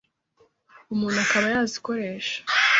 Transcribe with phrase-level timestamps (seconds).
[0.93, 2.37] umuntu akaba yazikoresha”.